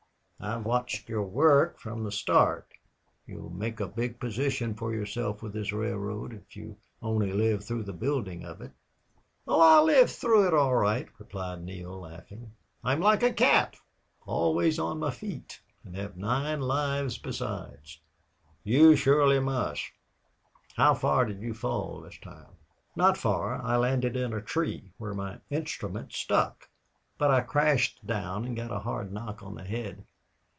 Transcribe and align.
I've 0.43 0.65
watched 0.65 1.07
your 1.07 1.21
work 1.21 1.77
from 1.79 2.03
the 2.03 2.11
start. 2.11 2.73
You'll 3.27 3.51
make 3.51 3.79
a 3.79 3.87
big 3.87 4.19
position 4.19 4.73
for 4.73 4.91
yourself 4.91 5.43
with 5.43 5.53
this 5.53 5.71
railroad, 5.71 6.33
if 6.33 6.55
you 6.57 6.77
only 6.99 7.31
live 7.31 7.63
through 7.63 7.83
the 7.83 7.93
building 7.93 8.43
of 8.43 8.59
it." 8.59 8.71
"Oh, 9.47 9.61
I'll 9.61 9.83
live 9.83 10.09
through 10.09 10.47
it, 10.47 10.53
all 10.55 10.73
right," 10.75 11.07
replied 11.19 11.61
Neale, 11.63 11.99
laughing. 11.99 12.53
"I'm 12.83 12.99
like 13.01 13.21
a 13.21 13.31
cat 13.31 13.77
always 14.25 14.79
on 14.79 14.97
my 14.97 15.11
feet 15.11 15.61
and 15.85 15.95
have 15.95 16.17
nine 16.17 16.59
lives 16.59 17.19
besides." 17.19 17.99
"You 18.63 18.95
surely 18.95 19.39
must! 19.39 19.91
How 20.75 20.95
far 20.95 21.23
did 21.25 21.39
you 21.43 21.53
fall 21.53 22.01
this 22.01 22.17
time?" 22.17 22.53
"Not 22.95 23.15
far. 23.15 23.61
I 23.61 23.75
landed 23.77 24.15
in 24.15 24.33
a 24.33 24.41
tree, 24.41 24.91
where 24.97 25.13
my 25.13 25.37
instrument 25.51 26.13
stuck. 26.13 26.67
But 27.19 27.29
I 27.29 27.41
crashed 27.41 28.07
down, 28.07 28.43
and 28.45 28.55
got 28.57 28.71
a 28.71 28.79
hard 28.79 29.13
knock 29.13 29.43
on 29.43 29.53
the 29.53 29.63
head. 29.63 30.03